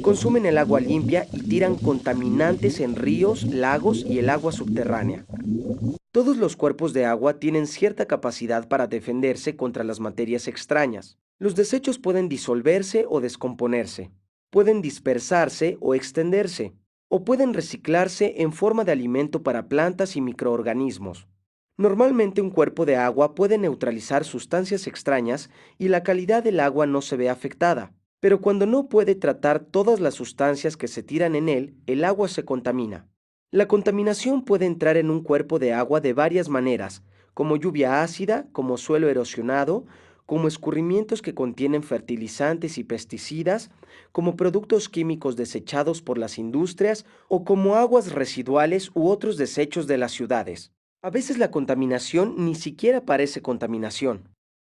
Consumen 0.02 0.44
el 0.44 0.58
agua 0.58 0.80
limpia 0.80 1.26
y 1.32 1.40
tiran 1.48 1.76
contaminantes 1.76 2.80
en 2.80 2.96
ríos, 2.96 3.44
lagos 3.44 4.04
y 4.04 4.18
el 4.18 4.28
agua 4.28 4.52
subterránea. 4.52 5.24
Todos 6.12 6.38
los 6.38 6.56
cuerpos 6.56 6.92
de 6.92 7.04
agua 7.04 7.38
tienen 7.38 7.68
cierta 7.68 8.06
capacidad 8.06 8.66
para 8.66 8.88
defenderse 8.88 9.54
contra 9.54 9.84
las 9.84 10.00
materias 10.00 10.48
extrañas. 10.48 11.18
Los 11.38 11.54
desechos 11.54 12.00
pueden 12.00 12.28
disolverse 12.28 13.04
o 13.08 13.20
descomponerse, 13.20 14.10
pueden 14.50 14.82
dispersarse 14.82 15.78
o 15.80 15.94
extenderse, 15.94 16.74
o 17.06 17.24
pueden 17.24 17.54
reciclarse 17.54 18.42
en 18.42 18.52
forma 18.52 18.82
de 18.82 18.90
alimento 18.90 19.44
para 19.44 19.68
plantas 19.68 20.16
y 20.16 20.20
microorganismos. 20.20 21.28
Normalmente 21.76 22.40
un 22.42 22.50
cuerpo 22.50 22.86
de 22.86 22.96
agua 22.96 23.36
puede 23.36 23.56
neutralizar 23.56 24.24
sustancias 24.24 24.88
extrañas 24.88 25.48
y 25.78 25.88
la 25.88 26.02
calidad 26.02 26.42
del 26.42 26.58
agua 26.58 26.86
no 26.86 27.02
se 27.02 27.16
ve 27.16 27.30
afectada, 27.30 27.94
pero 28.18 28.40
cuando 28.40 28.66
no 28.66 28.88
puede 28.88 29.14
tratar 29.14 29.60
todas 29.60 30.00
las 30.00 30.14
sustancias 30.14 30.76
que 30.76 30.88
se 30.88 31.04
tiran 31.04 31.36
en 31.36 31.48
él, 31.48 31.76
el 31.86 32.04
agua 32.04 32.26
se 32.26 32.44
contamina. 32.44 33.09
La 33.52 33.66
contaminación 33.66 34.44
puede 34.44 34.66
entrar 34.66 34.96
en 34.96 35.10
un 35.10 35.24
cuerpo 35.24 35.58
de 35.58 35.72
agua 35.72 36.00
de 36.00 36.12
varias 36.12 36.48
maneras, 36.48 37.02
como 37.34 37.56
lluvia 37.56 38.00
ácida, 38.04 38.46
como 38.52 38.76
suelo 38.76 39.08
erosionado, 39.08 39.86
como 40.24 40.46
escurrimientos 40.46 41.20
que 41.20 41.34
contienen 41.34 41.82
fertilizantes 41.82 42.78
y 42.78 42.84
pesticidas, 42.84 43.72
como 44.12 44.36
productos 44.36 44.88
químicos 44.88 45.34
desechados 45.34 46.00
por 46.00 46.16
las 46.16 46.38
industrias 46.38 47.04
o 47.26 47.44
como 47.44 47.74
aguas 47.74 48.12
residuales 48.12 48.92
u 48.94 49.08
otros 49.08 49.36
desechos 49.36 49.88
de 49.88 49.98
las 49.98 50.12
ciudades. 50.12 50.70
A 51.02 51.10
veces 51.10 51.36
la 51.36 51.50
contaminación 51.50 52.36
ni 52.44 52.54
siquiera 52.54 53.04
parece 53.04 53.42
contaminación. 53.42 54.28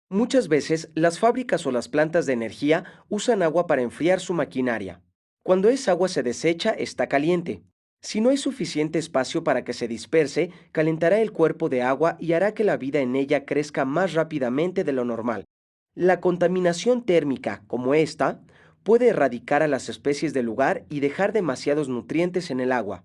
Muchas 0.08 0.48
veces 0.48 0.90
las 0.94 1.18
fábricas 1.18 1.66
o 1.66 1.72
las 1.72 1.90
plantas 1.90 2.24
de 2.24 2.32
energía 2.32 2.84
usan 3.10 3.42
agua 3.42 3.66
para 3.66 3.82
enfriar 3.82 4.18
su 4.18 4.32
maquinaria. 4.32 5.02
Cuando 5.42 5.68
esa 5.68 5.90
agua 5.90 6.08
se 6.08 6.22
desecha, 6.22 6.70
está 6.70 7.06
caliente. 7.08 7.62
Si 8.04 8.20
no 8.20 8.30
hay 8.30 8.36
suficiente 8.36 8.98
espacio 8.98 9.44
para 9.44 9.64
que 9.64 9.72
se 9.72 9.86
disperse, 9.86 10.50
calentará 10.72 11.20
el 11.20 11.30
cuerpo 11.30 11.68
de 11.68 11.82
agua 11.82 12.16
y 12.18 12.32
hará 12.32 12.52
que 12.52 12.64
la 12.64 12.76
vida 12.76 12.98
en 12.98 13.14
ella 13.14 13.44
crezca 13.44 13.84
más 13.84 14.12
rápidamente 14.12 14.82
de 14.82 14.92
lo 14.92 15.04
normal. 15.04 15.44
La 15.94 16.20
contaminación 16.20 17.04
térmica, 17.04 17.62
como 17.68 17.94
esta, 17.94 18.40
puede 18.82 19.08
erradicar 19.08 19.62
a 19.62 19.68
las 19.68 19.88
especies 19.88 20.34
del 20.34 20.46
lugar 20.46 20.84
y 20.90 20.98
dejar 20.98 21.32
demasiados 21.32 21.88
nutrientes 21.88 22.50
en 22.50 22.58
el 22.58 22.72
agua. 22.72 23.04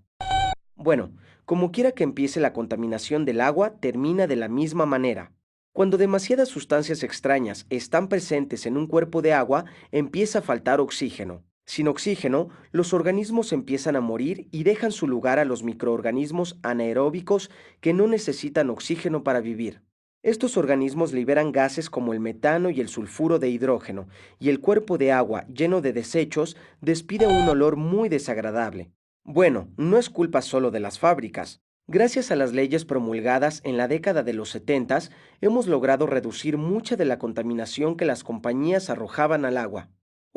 Bueno, 0.75 1.11
como 1.45 1.71
quiera 1.71 1.91
que 1.91 2.03
empiece 2.03 2.39
la 2.39 2.51
contaminación 2.51 3.23
del 3.23 3.41
agua, 3.41 3.75
termina 3.79 4.25
de 4.25 4.35
la 4.35 4.47
misma 4.47 4.87
manera. 4.87 5.31
Cuando 5.73 5.97
demasiadas 5.97 6.49
sustancias 6.49 7.03
extrañas 7.03 7.67
están 7.69 8.07
presentes 8.07 8.65
en 8.65 8.77
un 8.77 8.87
cuerpo 8.87 9.21
de 9.21 9.33
agua, 9.33 9.65
empieza 9.91 10.39
a 10.39 10.41
faltar 10.41 10.79
oxígeno. 10.79 11.43
Sin 11.67 11.89
oxígeno, 11.89 12.47
los 12.71 12.93
organismos 12.93 13.51
empiezan 13.51 13.97
a 13.97 14.01
morir 14.01 14.47
y 14.51 14.63
dejan 14.63 14.93
su 14.93 15.05
lugar 15.05 15.37
a 15.37 15.43
los 15.43 15.63
microorganismos 15.63 16.57
anaeróbicos 16.63 17.51
que 17.81 17.93
no 17.93 18.07
necesitan 18.07 18.69
oxígeno 18.69 19.21
para 19.23 19.41
vivir. 19.41 19.81
Estos 20.23 20.55
organismos 20.55 21.11
liberan 21.11 21.51
gases 21.51 21.89
como 21.89 22.13
el 22.13 22.21
metano 22.21 22.69
y 22.69 22.79
el 22.79 22.87
sulfuro 22.87 23.37
de 23.37 23.49
hidrógeno, 23.49 24.07
y 24.39 24.47
el 24.47 24.61
cuerpo 24.61 24.97
de 24.97 25.11
agua, 25.11 25.45
lleno 25.47 25.81
de 25.81 25.91
desechos, 25.91 26.55
despide 26.79 27.27
un 27.27 27.49
olor 27.49 27.75
muy 27.75 28.07
desagradable. 28.07 28.89
Bueno, 29.25 29.67
no 29.75 29.97
es 29.97 30.09
culpa 30.09 30.41
solo 30.41 30.71
de 30.71 30.79
las 30.79 30.99
fábricas. 30.99 31.61
Gracias 31.85 32.31
a 32.31 32.37
las 32.37 32.53
leyes 32.53 32.85
promulgadas 32.85 33.59
en 33.65 33.75
la 33.75 33.89
década 33.89 34.23
de 34.23 34.33
los 34.33 34.49
70, 34.51 34.99
hemos 35.41 35.67
logrado 35.67 36.07
reducir 36.07 36.57
mucha 36.57 36.95
de 36.95 37.05
la 37.05 37.19
contaminación 37.19 37.97
que 37.97 38.05
las 38.05 38.23
compañías 38.23 38.89
arrojaban 38.89 39.43
al 39.43 39.57
agua. 39.57 39.89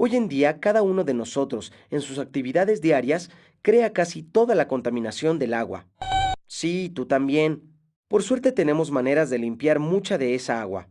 Hoy 0.03 0.17
en 0.17 0.29
día, 0.29 0.61
cada 0.61 0.81
uno 0.81 1.05
de 1.05 1.13
nosotros, 1.13 1.75
en 1.91 2.01
sus 2.01 2.19
actividades 2.19 2.81
diarias, 2.81 3.29
crea 3.61 3.93
casi 3.93 4.23
toda 4.23 4.55
la 4.55 4.67
contaminación 4.67 5.39
del 5.39 5.53
agua. 5.53 5.89
Sí, 6.47 6.89
tú 6.89 7.05
también. 7.05 7.65
Por 8.09 8.23
suerte 8.23 8.51
tenemos 8.51 8.91
maneras 8.91 9.29
de 9.29 9.39
limpiar 9.39 9.79
mucha 9.79 10.17
de 10.17 10.35
esa 10.35 10.63
agua. 10.63 10.89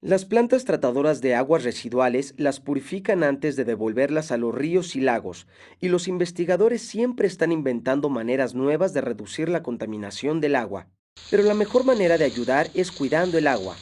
Las 0.00 0.24
plantas 0.24 0.64
tratadoras 0.64 1.20
de 1.20 1.34
aguas 1.34 1.64
residuales 1.64 2.34
las 2.36 2.60
purifican 2.60 3.24
antes 3.24 3.56
de 3.56 3.64
devolverlas 3.64 4.30
a 4.30 4.36
los 4.36 4.54
ríos 4.54 4.94
y 4.94 5.00
lagos, 5.00 5.48
y 5.80 5.88
los 5.88 6.06
investigadores 6.06 6.82
siempre 6.82 7.26
están 7.26 7.50
inventando 7.50 8.08
maneras 8.08 8.54
nuevas 8.54 8.92
de 8.92 9.00
reducir 9.00 9.48
la 9.48 9.64
contaminación 9.64 10.40
del 10.40 10.54
agua. 10.54 10.86
Pero 11.28 11.42
la 11.42 11.54
mejor 11.54 11.84
manera 11.84 12.18
de 12.18 12.24
ayudar 12.24 12.68
es 12.74 12.92
cuidando 12.92 13.36
el 13.36 13.48
agua. 13.48 13.74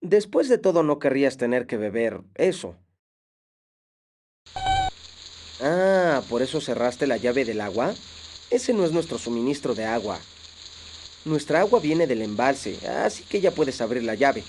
Después 0.00 0.48
de 0.48 0.58
todo 0.58 0.82
no 0.82 0.98
querrías 0.98 1.36
tener 1.36 1.66
que 1.66 1.76
beber 1.76 2.20
eso. 2.34 2.76
Ah, 5.60 6.22
¿por 6.28 6.42
eso 6.42 6.60
cerraste 6.60 7.06
la 7.06 7.16
llave 7.16 7.44
del 7.44 7.60
agua? 7.60 7.94
Ese 8.50 8.74
no 8.74 8.84
es 8.84 8.92
nuestro 8.92 9.18
suministro 9.18 9.74
de 9.74 9.86
agua. 9.86 10.18
Nuestra 11.24 11.60
agua 11.60 11.80
viene 11.80 12.06
del 12.06 12.22
embalse, 12.22 12.78
así 12.88 13.24
que 13.24 13.40
ya 13.40 13.50
puedes 13.50 13.80
abrir 13.80 14.04
la 14.04 14.14
llave. 14.14 14.44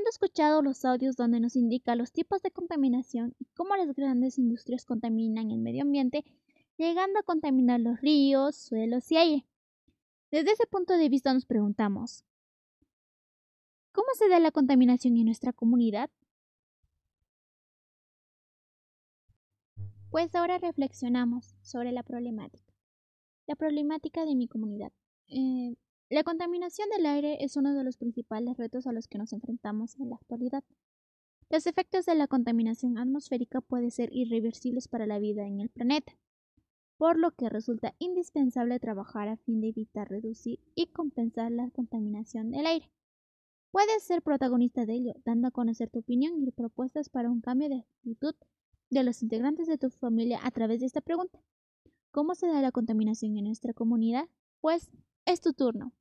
Habiendo 0.00 0.12
escuchado 0.12 0.62
los 0.62 0.86
audios 0.86 1.14
donde 1.14 1.40
nos 1.40 1.56
indica 1.56 1.94
los 1.94 2.10
tipos 2.10 2.40
de 2.40 2.50
contaminación 2.50 3.34
y 3.38 3.44
cómo 3.54 3.76
las 3.76 3.94
grandes 3.94 4.38
industrias 4.38 4.86
contaminan 4.86 5.50
el 5.50 5.58
medio 5.58 5.82
ambiente, 5.82 6.24
llegando 6.78 7.18
a 7.18 7.22
contaminar 7.22 7.80
los 7.80 8.00
ríos, 8.00 8.56
suelos 8.56 9.12
y 9.12 9.18
aire. 9.18 9.46
Desde 10.30 10.52
ese 10.52 10.66
punto 10.66 10.96
de 10.96 11.10
vista 11.10 11.34
nos 11.34 11.44
preguntamos, 11.44 12.24
¿cómo 13.92 14.08
se 14.14 14.30
da 14.30 14.40
la 14.40 14.50
contaminación 14.52 15.18
en 15.18 15.26
nuestra 15.26 15.52
comunidad? 15.52 16.08
Pues 20.08 20.34
ahora 20.34 20.56
reflexionamos 20.56 21.56
sobre 21.60 21.92
la 21.92 22.02
problemática. 22.04 22.72
La 23.46 23.54
problemática 23.54 24.24
de 24.24 24.34
mi 24.34 24.48
comunidad. 24.48 24.92
Eh, 25.26 25.74
la 26.10 26.24
contaminación 26.24 26.88
del 26.90 27.06
aire 27.06 27.38
es 27.40 27.56
uno 27.56 27.72
de 27.72 27.84
los 27.84 27.96
principales 27.96 28.56
retos 28.56 28.88
a 28.88 28.92
los 28.92 29.06
que 29.06 29.16
nos 29.16 29.32
enfrentamos 29.32 29.96
en 30.00 30.10
la 30.10 30.16
actualidad. 30.16 30.64
Los 31.48 31.68
efectos 31.68 32.04
de 32.04 32.16
la 32.16 32.26
contaminación 32.26 32.98
atmosférica 32.98 33.60
pueden 33.60 33.92
ser 33.92 34.08
irreversibles 34.12 34.88
para 34.88 35.06
la 35.06 35.20
vida 35.20 35.46
en 35.46 35.60
el 35.60 35.68
planeta, 35.68 36.12
por 36.96 37.16
lo 37.16 37.30
que 37.30 37.48
resulta 37.48 37.94
indispensable 38.00 38.80
trabajar 38.80 39.28
a 39.28 39.36
fin 39.36 39.60
de 39.60 39.68
evitar, 39.68 40.10
reducir 40.10 40.58
y 40.74 40.88
compensar 40.88 41.52
la 41.52 41.70
contaminación 41.70 42.50
del 42.50 42.66
aire. 42.66 42.90
Puedes 43.70 44.02
ser 44.02 44.20
protagonista 44.20 44.86
de 44.86 44.94
ello, 44.94 45.14
dando 45.24 45.46
a 45.46 45.52
conocer 45.52 45.90
tu 45.90 46.00
opinión 46.00 46.42
y 46.42 46.50
propuestas 46.50 47.08
para 47.08 47.30
un 47.30 47.40
cambio 47.40 47.68
de 47.68 47.80
actitud 47.80 48.34
de 48.90 49.04
los 49.04 49.22
integrantes 49.22 49.68
de 49.68 49.78
tu 49.78 49.90
familia 49.90 50.40
a 50.42 50.50
través 50.50 50.80
de 50.80 50.86
esta 50.86 51.00
pregunta. 51.00 51.40
¿Cómo 52.10 52.34
se 52.34 52.48
da 52.48 52.60
la 52.60 52.72
contaminación 52.72 53.38
en 53.38 53.44
nuestra 53.44 53.72
comunidad? 53.74 54.28
Pues 54.60 54.90
es 55.24 55.40
tu 55.40 55.52
turno. 55.52 55.92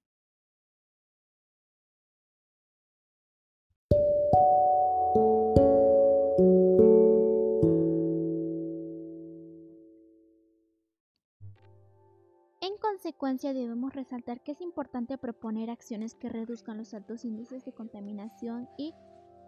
Consecuencia, 13.00 13.54
debemos 13.54 13.94
resaltar 13.94 14.42
que 14.42 14.52
es 14.52 14.60
importante 14.60 15.18
proponer 15.18 15.70
acciones 15.70 16.16
que 16.16 16.28
reduzcan 16.28 16.78
los 16.78 16.94
altos 16.94 17.24
índices 17.24 17.64
de 17.64 17.72
contaminación 17.72 18.68
y 18.78 18.94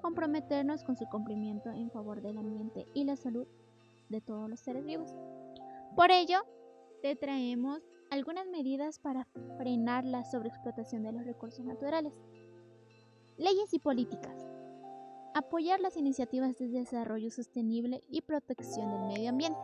comprometernos 0.01 0.85
con 0.85 0.95
su 0.95 1.05
cumplimiento 1.07 1.69
en 1.69 1.91
favor 1.91 2.21
del 2.21 2.37
ambiente 2.37 2.87
y 2.93 3.03
la 3.03 3.17
salud 3.17 3.45
de 4.07 4.21
todos 4.21 4.49
los 4.49 4.61
seres 4.61 4.85
vivos. 4.85 5.13
Por 5.97 6.11
ello, 6.11 6.39
te 7.01 7.17
traemos 7.17 7.81
algunas 8.09 8.47
medidas 8.47 8.99
para 8.99 9.27
frenar 9.57 10.05
la 10.05 10.23
sobreexplotación 10.23 11.03
de 11.03 11.11
los 11.11 11.25
recursos 11.25 11.65
naturales. 11.65 12.13
Leyes 13.35 13.73
y 13.73 13.79
políticas. 13.79 14.47
Apoyar 15.33 15.81
las 15.81 15.97
iniciativas 15.97 16.57
de 16.57 16.69
desarrollo 16.69 17.29
sostenible 17.29 18.01
y 18.09 18.21
protección 18.21 18.89
del 18.91 19.07
medio 19.07 19.29
ambiente. 19.29 19.59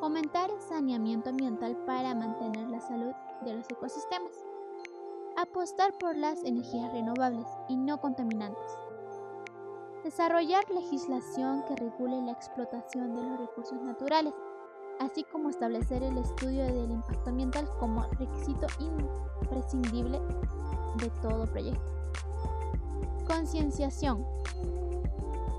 Fomentar 0.00 0.48
el 0.48 0.60
saneamiento 0.60 1.30
ambiental 1.30 1.76
para 1.84 2.14
mantener 2.14 2.68
la 2.68 2.80
salud 2.80 3.12
de 3.44 3.54
los 3.54 3.68
ecosistemas. 3.68 4.30
Apostar 5.36 5.98
por 5.98 6.16
las 6.16 6.44
energías 6.44 6.92
renovables 6.92 7.46
y 7.68 7.76
no 7.76 8.00
contaminantes. 8.00 8.78
Desarrollar 10.04 10.64
legislación 10.70 11.64
que 11.64 11.74
regule 11.74 12.22
la 12.22 12.30
explotación 12.30 13.12
de 13.12 13.22
los 13.22 13.40
recursos 13.40 13.82
naturales, 13.82 14.34
así 15.00 15.24
como 15.24 15.50
establecer 15.50 16.04
el 16.04 16.16
estudio 16.18 16.64
del 16.64 16.92
impacto 16.92 17.30
ambiental 17.30 17.68
como 17.80 18.04
requisito 18.20 18.68
imprescindible 19.40 20.20
de 20.98 21.10
todo 21.22 21.44
proyecto. 21.46 21.92
Concienciación. 23.26 24.24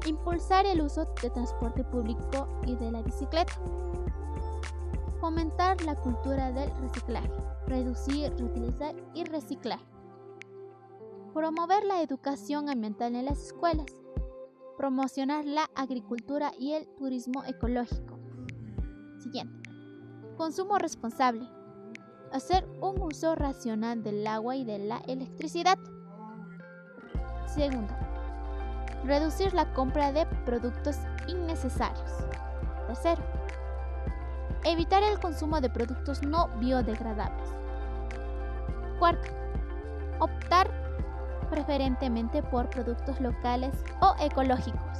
Impulsar 0.05 0.65
el 0.65 0.81
uso 0.81 1.05
de 1.21 1.29
transporte 1.29 1.83
público 1.83 2.47
y 2.65 2.75
de 2.75 2.89
la 2.89 3.01
bicicleta. 3.01 3.53
Fomentar 5.19 5.81
la 5.81 5.95
cultura 5.95 6.53
del 6.53 6.71
reciclaje. 6.77 7.29
Reducir, 7.67 8.33
reutilizar 8.37 8.95
y 9.13 9.25
reciclar. 9.25 9.79
Promover 11.33 11.83
la 11.83 12.01
educación 12.01 12.69
ambiental 12.69 13.15
en 13.15 13.25
las 13.25 13.43
escuelas. 13.43 13.85
Promocionar 14.77 15.43
la 15.43 15.69
agricultura 15.75 16.53
y 16.57 16.71
el 16.71 16.87
turismo 16.95 17.43
ecológico. 17.43 18.17
Siguiente. 19.17 19.69
Consumo 20.37 20.77
responsable. 20.77 21.49
Hacer 22.31 22.65
un 22.79 23.01
uso 23.01 23.35
racional 23.35 24.01
del 24.01 24.25
agua 24.25 24.55
y 24.55 24.63
de 24.63 24.79
la 24.79 24.99
electricidad. 24.99 25.77
Segundo, 27.45 27.93
reducir 29.03 29.53
la 29.53 29.73
compra 29.73 30.13
de 30.13 30.25
productos 30.45 30.95
innecesarios. 31.27 32.09
Tercero, 32.87 33.38
evitar 34.65 35.03
el 35.03 35.19
consumo 35.19 35.61
de 35.61 35.69
productos 35.69 36.23
no 36.23 36.47
biodegradables. 36.59 37.49
Cuarto, 38.99 39.29
optar 40.19 40.69
preferentemente 41.49 42.43
por 42.43 42.69
productos 42.69 43.19
locales 43.19 43.73
o 44.01 44.15
ecológicos. 44.19 44.99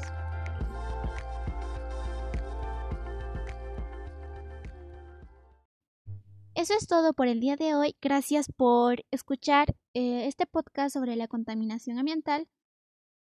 Eso 6.56 6.74
es 6.74 6.88
todo 6.88 7.14
por 7.14 7.28
el 7.28 7.40
día 7.40 7.56
de 7.56 7.74
hoy. 7.74 7.96
Gracias 8.02 8.52
por 8.52 9.06
escuchar 9.12 9.78
eh, 9.94 10.28
este 10.28 10.46
podcast 10.46 10.94
sobre 10.94 11.16
la 11.16 11.30
contaminación 11.30 11.98
ambiental 12.00 12.50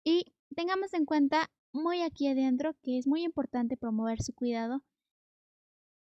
y 0.02 0.32
tengamos 0.56 0.92
en 0.92 1.04
cuenta 1.04 1.48
muy 1.72 2.02
aquí 2.02 2.26
adentro 2.26 2.74
que 2.82 2.98
es 2.98 3.06
muy 3.06 3.22
importante 3.22 3.76
promover 3.76 4.20
su 4.22 4.32
cuidado. 4.32 4.82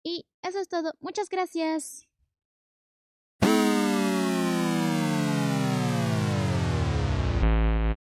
Y 0.07 0.25
eso 0.40 0.61
es 0.61 0.69
todo. 0.69 0.92
Muchas 1.01 1.29
gracias. 1.29 2.06